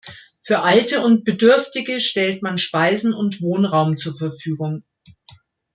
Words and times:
Für 0.41 0.63
Alte 0.63 1.01
und 1.03 1.25
Bedürftige 1.25 1.99
stellt 1.99 2.41
man 2.41 2.57
Speisen 2.57 3.13
und 3.13 3.39
Wohnraum 3.39 3.97
zur 3.99 4.17
Verfügung. 4.17 4.83